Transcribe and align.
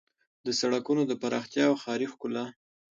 د 0.45 0.47
سړکونو 0.59 1.01
د 1.07 1.13
پراختیا 1.21 1.65
او 1.69 1.75
د 1.77 1.79
ښاري 1.81 2.07
ښکلا 2.13 2.45